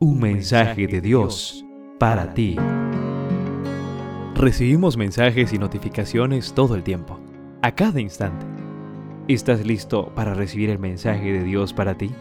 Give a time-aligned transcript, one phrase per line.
[0.00, 1.64] Un mensaje de Dios
[1.98, 2.54] para ti.
[4.36, 7.18] Recibimos mensajes y notificaciones todo el tiempo,
[7.62, 8.46] a cada instante.
[9.26, 12.12] ¿Estás listo para recibir el mensaje de Dios para ti?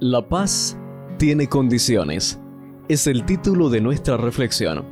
[0.00, 0.78] La paz
[1.18, 2.40] tiene condiciones.
[2.88, 4.86] Es el título de nuestra reflexión,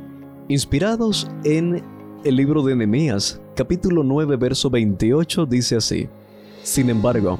[0.49, 1.81] inspirados en
[2.23, 6.07] el libro de Nehemías, capítulo 9, verso 28, dice así:
[6.61, 7.39] Sin embargo,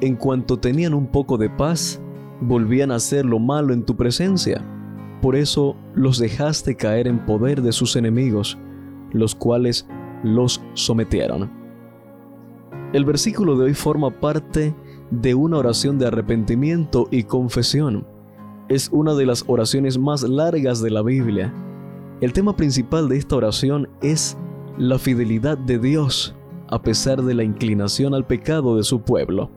[0.00, 2.00] en cuanto tenían un poco de paz,
[2.42, 4.64] volvían a hacer lo malo en tu presencia.
[5.20, 8.58] Por eso los dejaste caer en poder de sus enemigos,
[9.12, 9.86] los cuales
[10.24, 11.50] los sometieron.
[12.92, 14.74] El versículo de hoy forma parte
[15.10, 18.06] de una oración de arrepentimiento y confesión.
[18.68, 21.52] Es una de las oraciones más largas de la Biblia.
[22.20, 24.36] El tema principal de esta oración es
[24.78, 26.34] la fidelidad de Dios
[26.72, 29.50] a pesar de la inclinación al pecado de su pueblo.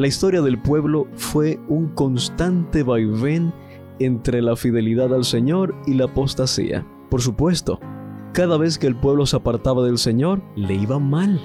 [0.00, 3.52] La historia del pueblo fue un constante vaivén
[3.98, 6.86] entre la fidelidad al Señor y la apostasía.
[7.10, 7.78] Por supuesto,
[8.32, 11.38] cada vez que el pueblo se apartaba del Señor, le iba mal.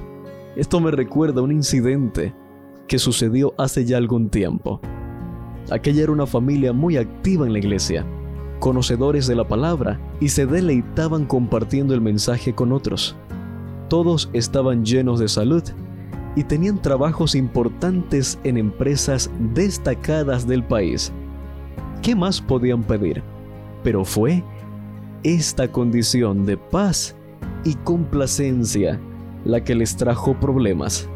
[0.55, 2.33] Esto me recuerda un incidente
[2.87, 4.79] que sucedió hace ya algún tiempo.
[5.69, 8.05] Aquella era una familia muy activa en la iglesia,
[8.61, 13.17] conocedores de la palabra y se deleitaban compartiendo el mensaje con otros.
[13.89, 15.61] Todos estaban llenos de salud
[16.35, 21.11] y tenían trabajos importantes en empresas destacadas del país.
[22.01, 23.23] ¿Qué más podían pedir?
[23.83, 24.43] Pero fue
[25.23, 27.15] esta condición de paz
[27.63, 28.99] y complacencia
[29.45, 31.09] la que les trajo problemas.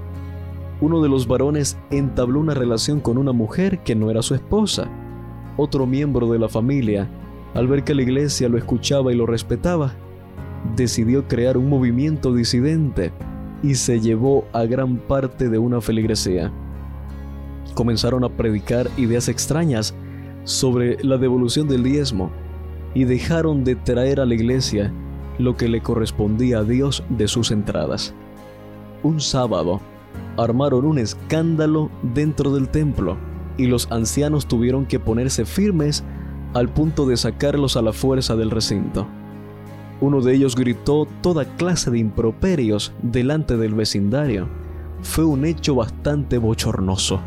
[0.82, 4.88] Uno de los varones entabló una relación con una mujer que no era su esposa.
[5.58, 7.10] Otro miembro de la familia,
[7.54, 9.94] al ver que la iglesia lo escuchaba y lo respetaba,
[10.76, 13.12] decidió crear un movimiento disidente
[13.64, 16.52] y se llevó a gran parte de una feligresía.
[17.74, 19.94] Comenzaron a predicar ideas extrañas
[20.44, 22.32] sobre la devolución del diezmo
[22.94, 24.92] y dejaron de traer a la iglesia
[25.38, 28.14] lo que le correspondía a Dios de sus entradas.
[29.04, 29.80] Un sábado
[30.38, 33.18] armaron un escándalo dentro del templo
[33.58, 36.04] y los ancianos tuvieron que ponerse firmes
[36.54, 39.08] al punto de sacarlos a la fuerza del recinto.
[40.02, 44.48] Uno de ellos gritó toda clase de improperios delante del vecindario.
[45.02, 47.20] Fue un hecho bastante bochornoso.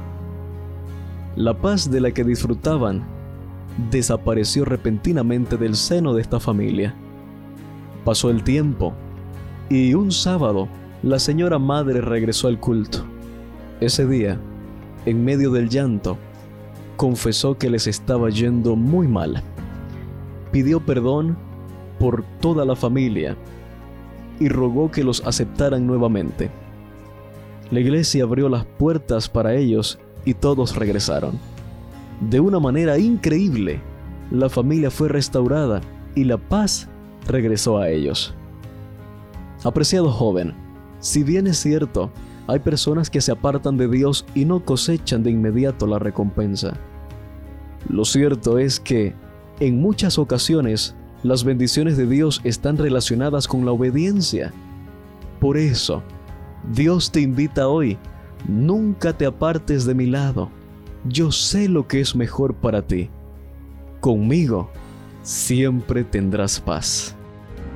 [1.36, 3.02] La paz de la que disfrutaban
[3.90, 6.94] desapareció repentinamente del seno de esta familia.
[8.04, 8.94] Pasó el tiempo
[9.68, 10.68] y un sábado
[11.02, 13.04] la señora madre regresó al culto.
[13.80, 14.38] Ese día,
[15.04, 16.16] en medio del llanto,
[16.96, 19.42] confesó que les estaba yendo muy mal.
[20.52, 21.36] Pidió perdón
[22.02, 23.36] por toda la familia
[24.40, 26.50] y rogó que los aceptaran nuevamente.
[27.70, 31.38] La iglesia abrió las puertas para ellos y todos regresaron.
[32.28, 33.78] De una manera increíble,
[34.32, 35.80] la familia fue restaurada
[36.16, 36.88] y la paz
[37.28, 38.34] regresó a ellos.
[39.62, 40.54] Apreciado joven,
[40.98, 42.10] si bien es cierto,
[42.48, 46.72] hay personas que se apartan de Dios y no cosechan de inmediato la recompensa.
[47.88, 49.14] Lo cierto es que,
[49.60, 54.52] en muchas ocasiones, las bendiciones de Dios están relacionadas con la obediencia.
[55.40, 56.02] Por eso,
[56.72, 57.96] Dios te invita hoy,
[58.48, 60.50] nunca te apartes de mi lado.
[61.04, 63.10] Yo sé lo que es mejor para ti.
[64.00, 64.70] Conmigo
[65.22, 67.14] siempre tendrás paz.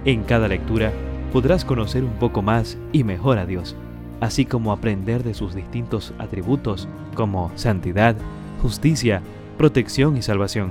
[0.04, 0.92] En cada lectura
[1.32, 3.76] podrás conocer un poco más y mejor a Dios,
[4.20, 8.16] así como aprender de sus distintos atributos como santidad,
[8.62, 9.22] justicia,
[9.56, 10.70] protección y salvación.